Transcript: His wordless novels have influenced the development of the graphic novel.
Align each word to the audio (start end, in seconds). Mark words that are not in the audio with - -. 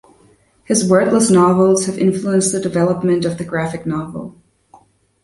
His 0.63 0.83
wordless 0.89 1.29
novels 1.29 1.85
have 1.85 1.99
influenced 1.99 2.51
the 2.51 2.59
development 2.59 3.23
of 3.23 3.37
the 3.37 3.45
graphic 3.45 3.85
novel. 3.85 4.35